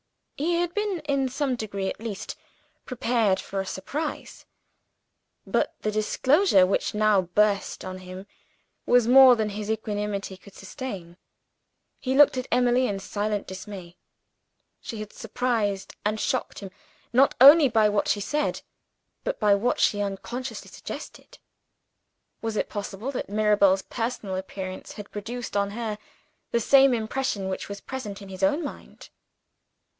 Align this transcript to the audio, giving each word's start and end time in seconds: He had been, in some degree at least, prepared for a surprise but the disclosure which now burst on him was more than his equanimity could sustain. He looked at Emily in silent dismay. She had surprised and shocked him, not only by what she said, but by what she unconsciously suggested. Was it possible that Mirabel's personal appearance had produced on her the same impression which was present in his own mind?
He 0.35 0.55
had 0.55 0.73
been, 0.73 1.01
in 1.01 1.29
some 1.29 1.55
degree 1.55 1.87
at 1.87 1.99
least, 1.99 2.35
prepared 2.85 3.39
for 3.39 3.61
a 3.61 3.65
surprise 3.67 4.47
but 5.45 5.75
the 5.81 5.91
disclosure 5.91 6.65
which 6.65 6.95
now 6.95 7.21
burst 7.21 7.85
on 7.85 7.99
him 7.99 8.25
was 8.87 9.07
more 9.07 9.35
than 9.35 9.49
his 9.49 9.69
equanimity 9.69 10.37
could 10.37 10.55
sustain. 10.55 11.17
He 11.99 12.15
looked 12.15 12.35
at 12.35 12.47
Emily 12.51 12.87
in 12.87 12.97
silent 12.99 13.45
dismay. 13.45 13.95
She 14.81 14.99
had 14.99 15.13
surprised 15.13 15.95
and 16.03 16.19
shocked 16.19 16.57
him, 16.57 16.71
not 17.13 17.35
only 17.39 17.69
by 17.69 17.87
what 17.87 18.07
she 18.07 18.19
said, 18.21 18.63
but 19.23 19.39
by 19.39 19.53
what 19.53 19.79
she 19.79 20.01
unconsciously 20.01 20.71
suggested. 20.71 21.37
Was 22.41 22.57
it 22.57 22.69
possible 22.69 23.11
that 23.11 23.29
Mirabel's 23.29 23.83
personal 23.83 24.35
appearance 24.35 24.93
had 24.93 25.11
produced 25.11 25.55
on 25.55 25.69
her 25.71 25.99
the 26.49 26.59
same 26.59 26.95
impression 26.95 27.47
which 27.49 27.69
was 27.69 27.79
present 27.81 28.23
in 28.23 28.29
his 28.29 28.41
own 28.41 28.63
mind? 28.63 29.09